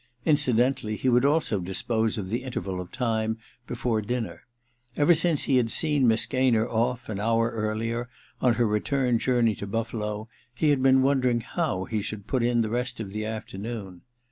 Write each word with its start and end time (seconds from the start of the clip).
Incidentally, 0.25 0.95
he 0.95 1.09
would 1.09 1.25
also 1.25 1.59
dispose 1.59 2.17
of 2.17 2.31
the 2.31 2.41
interval 2.41 2.81
of 2.81 2.91
time 2.91 3.37
before 3.67 4.01
dinner: 4.01 4.47
ever 4.97 5.13
since 5.13 5.43
he 5.43 5.57
had 5.57 5.69
seen 5.69 6.07
Miss 6.07 6.25
Gaynor 6.25 6.65
oflF, 6.65 7.07
an 7.07 7.19
hour 7.19 7.51
earlier, 7.51 8.09
on 8.41 8.55
her 8.55 8.65
return 8.65 9.19
journey 9.19 9.53
to 9.53 9.67
Buffalo, 9.67 10.27
he 10.55 10.69
had 10.71 10.81
been 10.81 11.03
wondering 11.03 11.41
how 11.41 11.83
he 11.85 12.01
should 12.01 12.25
put 12.25 12.41
in 12.41 12.61
the 12.61 12.69
rest 12.71 12.99
of 12.99 13.11
the 13.11 13.25
afternoon. 13.25 14.01